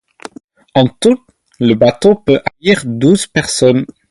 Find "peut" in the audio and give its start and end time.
2.15-2.41